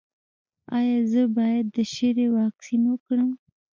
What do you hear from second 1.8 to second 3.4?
شري واکسین وکړم؟